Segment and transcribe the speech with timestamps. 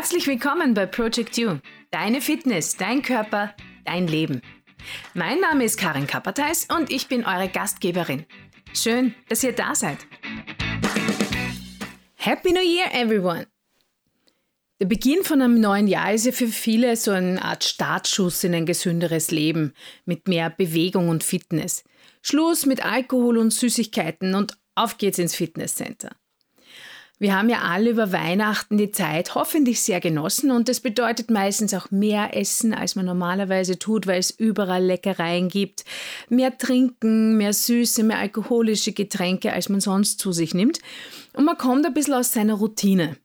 [0.00, 1.58] Herzlich willkommen bei Project You.
[1.90, 3.52] Deine Fitness, dein Körper,
[3.84, 4.42] dein Leben.
[5.12, 8.24] Mein Name ist Karin Kapperteis und ich bin eure Gastgeberin.
[8.72, 9.98] Schön, dass ihr da seid.
[12.14, 13.48] Happy New Year, everyone!
[14.80, 18.54] Der Beginn von einem neuen Jahr ist ja für viele so eine Art Startschuss in
[18.54, 21.82] ein gesünderes Leben mit mehr Bewegung und Fitness.
[22.22, 26.10] Schluss mit Alkohol und Süßigkeiten und auf geht's ins Fitnesscenter.
[27.20, 31.74] Wir haben ja alle über Weihnachten die Zeit hoffentlich sehr genossen und das bedeutet meistens
[31.74, 35.84] auch mehr Essen, als man normalerweise tut, weil es überall Leckereien gibt,
[36.28, 40.78] mehr Trinken, mehr süße, mehr alkoholische Getränke, als man sonst zu sich nimmt
[41.32, 43.16] und man kommt ein bisschen aus seiner Routine.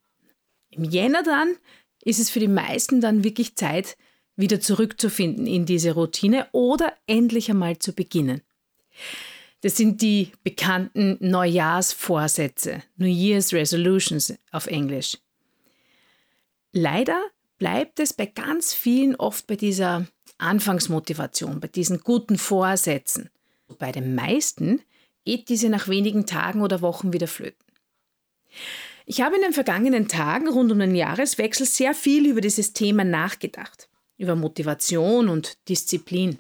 [0.72, 1.56] Im Jänner dann
[2.04, 3.96] ist es für die meisten dann wirklich Zeit,
[4.36, 8.42] wieder zurückzufinden in diese Routine oder endlich einmal zu beginnen.
[9.64, 15.18] Das sind die bekannten Neujahrsvorsätze, New Year's Resolutions auf Englisch.
[16.74, 17.24] Leider
[17.60, 20.06] bleibt es bei ganz vielen oft bei dieser
[20.38, 23.30] Anfangsmotivation, bei diesen guten Vorsätzen.
[23.80, 24.82] Bei den meisten
[25.24, 27.66] geht diese nach wenigen Tagen oder Wochen wieder flöten.
[29.06, 33.06] Ich habe in den vergangenen Tagen rund um den Jahreswechsel sehr viel über dieses Thema
[33.06, 36.40] nachgedacht, über Motivation und Disziplin.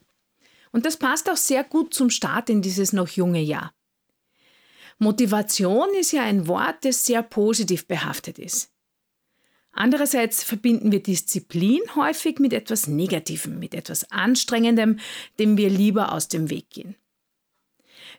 [0.73, 3.73] Und das passt auch sehr gut zum Start in dieses noch junge Jahr.
[4.97, 8.71] Motivation ist ja ein Wort, das sehr positiv behaftet ist.
[9.71, 14.99] Andererseits verbinden wir Disziplin häufig mit etwas Negativem, mit etwas Anstrengendem,
[15.39, 16.95] dem wir lieber aus dem Weg gehen.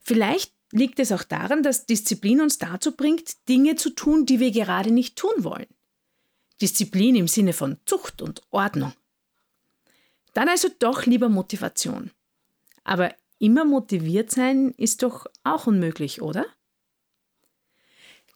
[0.02, 4.50] Vielleicht liegt es auch daran, dass Disziplin uns dazu bringt, Dinge zu tun, die wir
[4.50, 5.66] gerade nicht tun wollen.
[6.61, 8.92] Disziplin im Sinne von Zucht und Ordnung.
[10.34, 12.11] Dann also doch lieber Motivation.
[12.84, 16.46] Aber immer motiviert sein ist doch auch unmöglich, oder?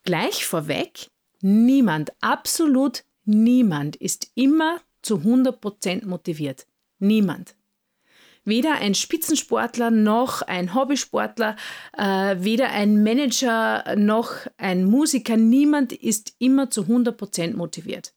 [0.05, 1.11] Gleich vorweg,
[1.41, 6.67] niemand, absolut niemand ist immer zu 100% motiviert.
[6.99, 7.55] Niemand.
[8.45, 11.57] Weder ein Spitzensportler noch ein Hobbysportler,
[11.97, 18.15] äh, weder ein Manager noch ein Musiker, niemand ist immer zu 100% motiviert.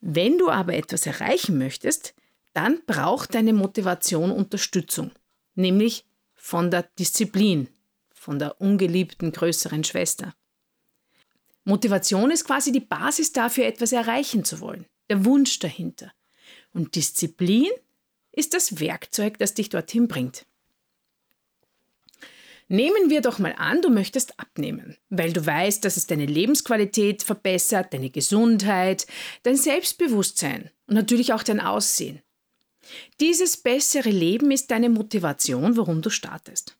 [0.00, 2.14] Wenn du aber etwas erreichen möchtest,
[2.58, 5.12] dann braucht deine Motivation Unterstützung,
[5.54, 6.04] nämlich
[6.34, 7.68] von der Disziplin,
[8.12, 10.34] von der ungeliebten größeren Schwester.
[11.62, 16.12] Motivation ist quasi die Basis dafür, etwas erreichen zu wollen, der Wunsch dahinter.
[16.72, 17.70] Und Disziplin
[18.32, 20.44] ist das Werkzeug, das dich dorthin bringt.
[22.66, 27.22] Nehmen wir doch mal an, du möchtest abnehmen, weil du weißt, dass es deine Lebensqualität
[27.22, 29.06] verbessert, deine Gesundheit,
[29.44, 32.20] dein Selbstbewusstsein und natürlich auch dein Aussehen.
[33.20, 36.76] Dieses bessere Leben ist deine Motivation, warum du startest.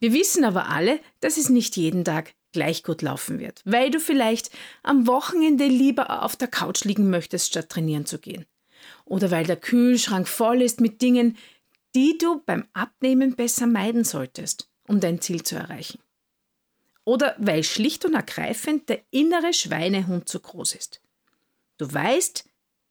[0.00, 4.00] Wir wissen aber alle, dass es nicht jeden Tag gleich gut laufen wird, weil du
[4.00, 4.50] vielleicht
[4.82, 8.46] am Wochenende lieber auf der Couch liegen möchtest, statt trainieren zu gehen
[9.04, 11.36] oder weil der Kühlschrank voll ist mit Dingen,
[11.94, 16.00] die du beim Abnehmen besser meiden solltest, um dein Ziel zu erreichen.
[17.04, 21.00] Oder weil schlicht und ergreifend der innere Schweinehund zu groß ist.
[21.78, 22.44] Du weißt,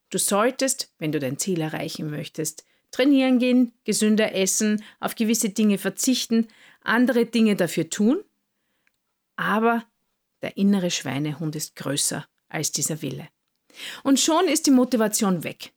[0.09, 5.77] du solltest, wenn du dein Ziel erreichen möchtest, trainieren gehen, gesünder essen, auf gewisse Dinge
[5.77, 6.47] verzichten,
[6.81, 8.23] andere Dinge dafür tun,
[9.35, 9.85] aber
[10.41, 13.27] der innere Schweinehund ist größer als dieser Wille.
[14.03, 15.73] Und schon ist die Motivation weg.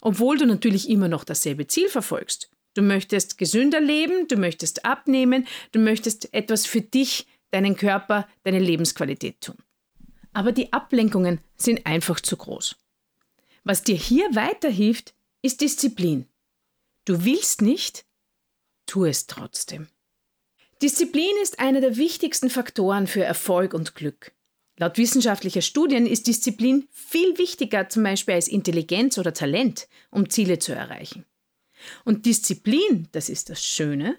[0.00, 2.50] Obwohl du natürlich immer noch dasselbe Ziel verfolgst.
[2.74, 8.60] Du möchtest gesünder leben, du möchtest abnehmen, du möchtest etwas für dich, deinen Körper, deine
[8.60, 9.56] Lebensqualität tun.
[10.32, 12.76] Aber die Ablenkungen sind einfach zu groß.
[13.64, 16.26] Was dir hier weiterhilft, ist Disziplin.
[17.04, 18.04] Du willst nicht,
[18.86, 19.88] tu es trotzdem.
[20.82, 24.32] Disziplin ist einer der wichtigsten Faktoren für Erfolg und Glück.
[24.78, 30.58] Laut wissenschaftlicher Studien ist Disziplin viel wichtiger zum Beispiel als Intelligenz oder Talent, um Ziele
[30.58, 31.26] zu erreichen.
[32.06, 34.16] Und Disziplin, das ist das Schöne,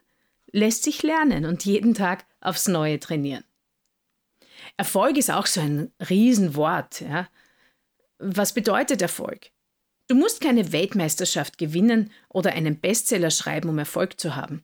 [0.52, 3.44] lässt sich lernen und jeden Tag aufs Neue trainieren.
[4.78, 7.02] Erfolg ist auch so ein Riesenwort.
[7.02, 7.28] Ja.
[8.24, 9.50] Was bedeutet Erfolg?
[10.08, 14.64] Du musst keine Weltmeisterschaft gewinnen oder einen Bestseller schreiben, um Erfolg zu haben.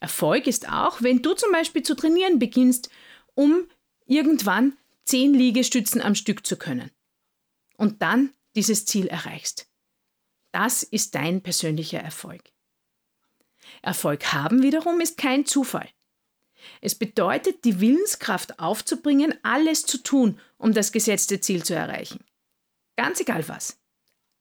[0.00, 2.90] Erfolg ist auch, wenn du zum Beispiel zu trainieren beginnst,
[3.34, 3.66] um
[4.06, 6.90] irgendwann zehn Liegestützen am Stück zu können
[7.76, 9.66] und dann dieses Ziel erreichst.
[10.52, 12.42] Das ist dein persönlicher Erfolg.
[13.80, 15.88] Erfolg haben wiederum ist kein Zufall.
[16.80, 22.24] Es bedeutet, die Willenskraft aufzubringen, alles zu tun, um das gesetzte Ziel zu erreichen.
[22.96, 23.78] Ganz egal was.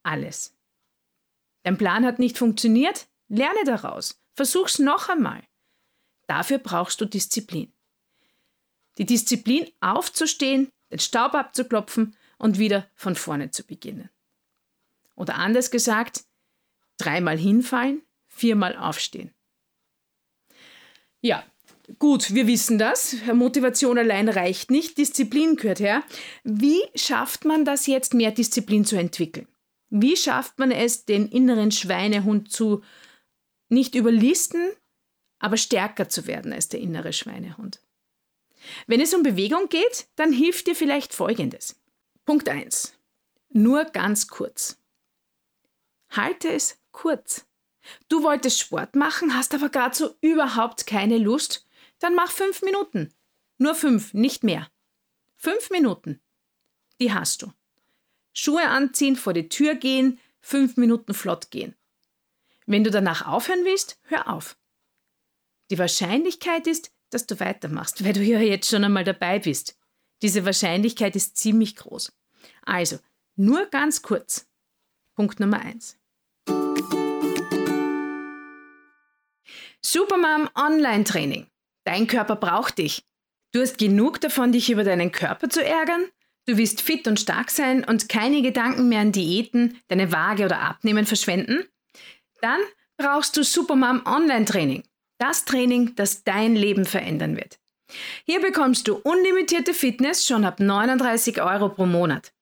[0.04, 0.56] Alles.
[1.64, 3.08] Dein Plan hat nicht funktioniert?
[3.28, 4.22] Lerne daraus.
[4.34, 5.44] Versuch's noch einmal.
[6.28, 7.72] Dafür brauchst du Disziplin.
[8.98, 14.10] Die Disziplin aufzustehen, den Staub abzuklopfen und wieder von vorne zu beginnen.
[15.16, 16.26] Oder anders gesagt,
[16.98, 19.34] dreimal hinfallen, viermal aufstehen.
[21.22, 21.44] Ja,
[22.00, 23.16] gut, wir wissen das.
[23.34, 24.98] Motivation allein reicht nicht.
[24.98, 26.04] Disziplin gehört her.
[26.44, 29.48] Wie schafft man das jetzt, mehr Disziplin zu entwickeln?
[29.90, 32.82] Wie schafft man es, den inneren Schweinehund zu
[33.70, 34.72] nicht überlisten,
[35.40, 37.82] aber stärker zu werden als der innere Schweinehund?
[38.88, 41.82] Wenn es um Bewegung geht, dann hilft dir vielleicht Folgendes.
[42.26, 42.94] Punkt 1.
[43.50, 44.78] Nur ganz kurz.
[46.10, 47.46] Halte es kurz.
[48.10, 51.66] Du wolltest Sport machen, hast aber gerade so überhaupt keine Lust,
[52.02, 53.14] dann mach fünf Minuten.
[53.58, 54.70] Nur fünf, nicht mehr.
[55.38, 56.20] Fünf Minuten.
[57.00, 57.54] Die hast du.
[58.34, 61.76] Schuhe anziehen, vor die Tür gehen, fünf Minuten flott gehen.
[62.66, 64.58] Wenn du danach aufhören willst, hör auf.
[65.70, 69.78] Die Wahrscheinlichkeit ist, dass du weitermachst, weil du ja jetzt schon einmal dabei bist.
[70.22, 72.12] Diese Wahrscheinlichkeit ist ziemlich groß.
[72.64, 73.00] Also,
[73.36, 74.48] nur ganz kurz.
[75.16, 75.98] Punkt Nummer eins.
[79.82, 81.51] Supermom Online-Training.
[81.84, 83.04] Dein Körper braucht dich.
[83.52, 86.06] Du hast genug davon, dich über deinen Körper zu ärgern?
[86.48, 90.60] Du willst fit und stark sein und keine Gedanken mehr an Diäten, deine Waage oder
[90.62, 91.66] Abnehmen verschwenden?
[92.42, 92.60] Dann
[92.98, 94.84] brauchst du Supermom Online-Training.
[95.18, 97.60] Das Training, das dein Leben verändern wird.
[98.26, 102.34] Hier bekommst du unlimitierte Fitness schon ab 39 Euro pro Monat.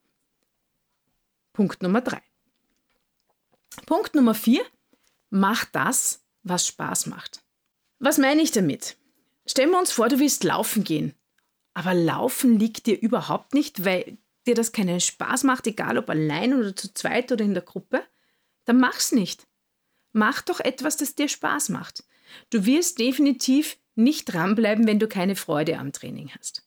[1.53, 2.21] Punkt Nummer drei.
[3.85, 4.65] Punkt Nummer vier.
[5.29, 7.43] Mach das, was Spaß macht.
[7.99, 8.97] Was meine ich damit?
[9.45, 11.13] Stellen wir uns vor, du willst laufen gehen.
[11.73, 16.53] Aber Laufen liegt dir überhaupt nicht, weil dir das keinen Spaß macht, egal ob allein
[16.53, 18.03] oder zu zweit oder in der Gruppe.
[18.65, 19.47] Dann mach's nicht.
[20.11, 22.03] Mach doch etwas, das dir Spaß macht.
[22.49, 26.62] Du wirst definitiv nicht dranbleiben, wenn du keine Freude am Training hast.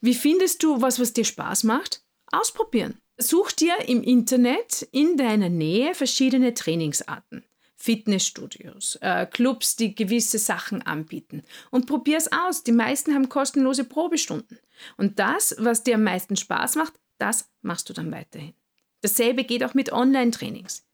[0.00, 2.02] Wie findest du was, was dir Spaß macht?
[2.30, 2.98] Ausprobieren.
[3.16, 7.44] Such dir im Internet in deiner Nähe verschiedene Trainingsarten.
[7.80, 11.44] Fitnessstudios, äh, Clubs, die gewisse Sachen anbieten.
[11.70, 12.64] Und probier es aus.
[12.64, 14.58] Die meisten haben kostenlose Probestunden.
[14.96, 18.54] Und das, was dir am meisten Spaß macht, das machst du dann weiterhin.
[19.00, 20.87] Dasselbe geht auch mit Online-Trainings.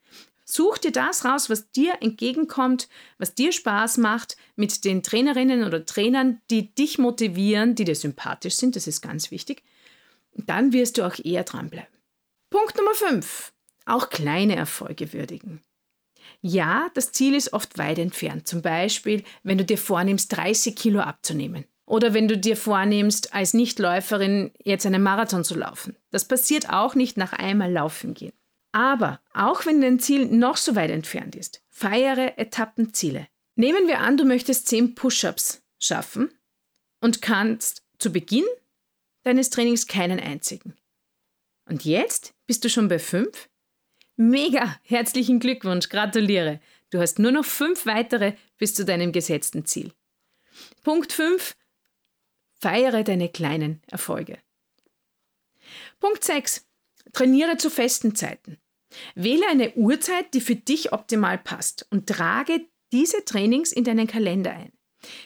[0.44, 5.86] Such dir das raus, was dir entgegenkommt, was dir Spaß macht, mit den Trainerinnen oder
[5.86, 9.62] Trainern, die dich motivieren, die dir sympathisch sind, das ist ganz wichtig.
[10.34, 11.92] Dann wirst du auch eher dranbleiben.
[12.50, 13.52] Punkt Nummer 5.
[13.86, 15.62] Auch kleine Erfolge würdigen.
[16.40, 18.46] Ja, das Ziel ist oft weit entfernt.
[18.46, 21.64] Zum Beispiel, wenn du dir vornimmst, 30 Kilo abzunehmen.
[21.86, 25.96] Oder wenn du dir vornimmst, als Nichtläuferin jetzt einen Marathon zu laufen.
[26.10, 28.32] Das passiert auch nicht nach einmal laufen gehen.
[28.74, 33.28] Aber auch wenn dein Ziel noch so weit entfernt ist, feiere Etappenziele.
[33.54, 36.36] Nehmen wir an, du möchtest 10 Push-ups schaffen
[37.00, 38.44] und kannst zu Beginn
[39.22, 40.76] deines Trainings keinen einzigen.
[41.66, 43.48] Und jetzt bist du schon bei 5?
[44.16, 44.76] Mega!
[44.82, 46.60] Herzlichen Glückwunsch, gratuliere.
[46.90, 49.92] Du hast nur noch 5 weitere bis zu deinem gesetzten Ziel.
[50.82, 51.54] Punkt 5.
[52.60, 54.40] Feiere deine kleinen Erfolge.
[56.00, 56.66] Punkt 6.
[57.12, 58.58] Trainiere zu festen Zeiten.
[59.14, 64.52] Wähle eine Uhrzeit, die für dich optimal passt und trage diese Trainings in deinen Kalender
[64.52, 64.72] ein.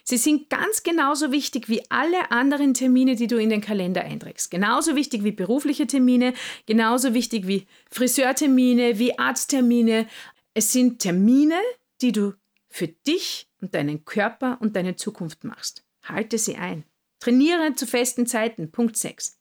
[0.05, 4.51] Sie sind ganz genauso wichtig wie alle anderen Termine, die du in den Kalender einträgst.
[4.51, 6.35] Genauso wichtig wie berufliche Termine,
[6.67, 10.07] genauso wichtig wie Friseurtermine, wie Arzttermine.
[10.55, 11.61] Es sind Termine,
[12.01, 12.35] die du
[12.69, 15.85] für dich und deinen Körper und deine Zukunft machst.
[16.03, 16.85] Halte sie ein.
[17.21, 18.71] Trainiere zu festen Zeiten.
[18.71, 19.39] Punkt 6.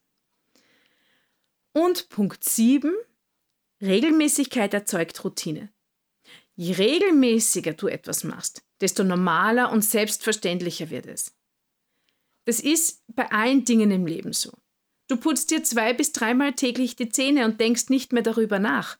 [1.73, 2.93] Und Punkt 7.
[3.81, 5.69] Regelmäßigkeit erzeugt Routine.
[6.55, 11.35] Je regelmäßiger du etwas machst, desto normaler und selbstverständlicher wird es.
[12.45, 14.51] Das ist bei allen Dingen im Leben so.
[15.07, 18.97] Du putzt dir zwei bis dreimal täglich die Zähne und denkst nicht mehr darüber nach.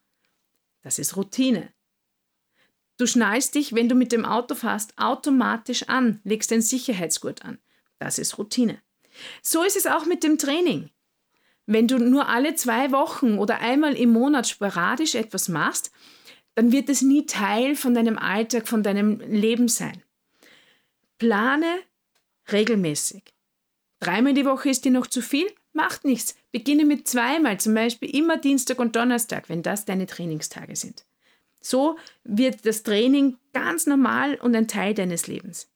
[0.84, 1.74] Das ist Routine.
[2.98, 7.60] Du schnallst dich, wenn du mit dem Auto fährst, automatisch an, legst den Sicherheitsgurt an.
[8.00, 8.82] Das ist Routine.
[9.42, 10.92] So ist es auch mit dem Training.
[11.68, 15.92] Wenn du nur alle zwei Wochen oder einmal im Monat sporadisch etwas machst,
[16.56, 20.02] dann wird es nie Teil von deinem Alltag, von deinem Leben sein.
[21.20, 21.80] Plane
[22.52, 23.24] regelmäßig.
[24.00, 25.48] Dreimal die Woche ist dir noch zu viel?
[25.74, 26.36] Macht nichts.
[26.52, 31.06] Beginne mit zweimal, zum Beispiel immer Dienstag und Donnerstag, wenn das deine Trainingstage sind.
[31.60, 35.70] So wird das Training ganz normal und ein Teil deines Lebens.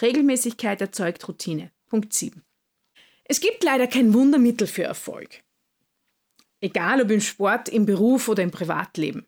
[0.00, 1.70] Regelmäßigkeit erzeugt Routine.
[1.88, 2.42] Punkt 7.
[3.30, 5.28] Es gibt leider kein Wundermittel für Erfolg.
[6.60, 9.24] Egal ob im Sport, im Beruf oder im Privatleben.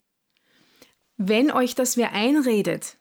[1.18, 2.96] Wenn euch das wer einredet,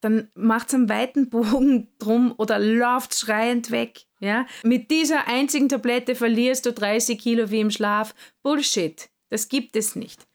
[0.00, 4.06] dann macht es einen weiten Bogen drum oder lauft schreiend weg.
[4.18, 4.46] Ja?
[4.62, 8.14] Mit dieser einzigen Tablette verlierst du 30 Kilo wie im Schlaf.
[8.42, 9.10] Bullshit.
[9.28, 10.26] Das gibt es nicht.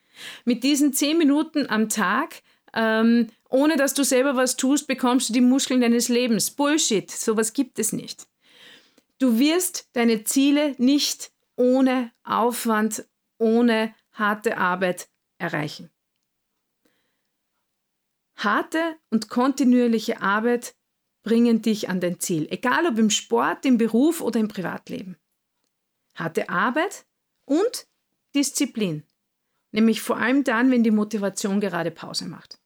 [0.46, 2.44] Mit diesen 10 Minuten am Tag,
[2.76, 6.52] ähm, ohne dass du selber was tust, bekommst du die Muskeln deines Lebens.
[6.52, 7.10] Bullshit.
[7.10, 8.28] Sowas gibt es nicht.
[9.18, 13.06] Du wirst deine Ziele nicht ohne Aufwand,
[13.38, 15.90] ohne harte Arbeit erreichen.
[18.36, 20.76] Harte und kontinuierliche Arbeit
[21.24, 25.18] bringen dich an dein Ziel, egal ob im Sport, im Beruf oder im Privatleben.
[26.14, 27.06] Harte Arbeit
[27.46, 27.88] und
[28.36, 29.04] Disziplin,
[29.72, 32.60] nämlich vor allem dann, wenn die Motivation gerade Pause macht.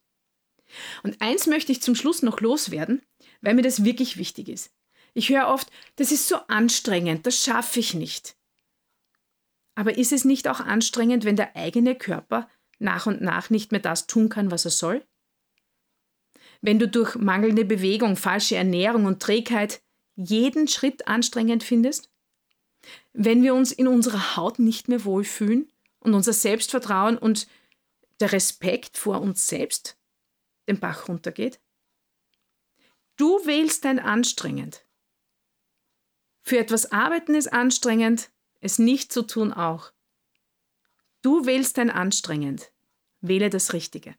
[1.04, 3.02] Und eins möchte ich zum Schluss noch loswerden,
[3.42, 4.72] weil mir das wirklich wichtig ist.
[5.20, 8.36] Ich höre oft, das ist so anstrengend, das schaffe ich nicht.
[9.76, 12.50] Aber ist es nicht auch anstrengend, wenn der eigene Körper
[12.80, 15.06] nach und nach nicht mehr das tun kann, was er soll?
[16.62, 19.82] wenn du durch mangelnde Bewegung, falsche Ernährung und Trägheit
[20.16, 22.10] jeden Schritt anstrengend findest?
[23.14, 27.48] Wenn wir uns in unserer Haut nicht mehr wohlfühlen und unser Selbstvertrauen und
[28.20, 29.98] der Respekt vor uns selbst
[30.68, 31.60] den Bach runtergeht?
[33.16, 34.86] Du wählst dein anstrengend.
[36.44, 38.30] Für etwas arbeiten ist anstrengend,
[38.62, 39.92] es nicht zu tun auch.
[41.22, 42.72] Du wählst dein anstrengend.
[43.22, 44.16] Wähle das Richtige.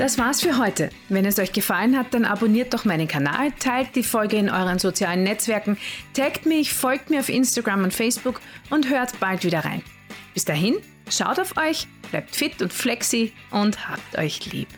[0.00, 0.88] Das war's für heute.
[1.10, 4.78] Wenn es euch gefallen hat, dann abonniert doch meinen Kanal, teilt die Folge in euren
[4.78, 5.76] sozialen Netzwerken,
[6.14, 9.82] taggt mich, folgt mir auf Instagram und Facebook und hört bald wieder rein.
[10.32, 10.76] Bis dahin,
[11.10, 14.68] schaut auf euch, bleibt fit und flexi und habt euch lieb.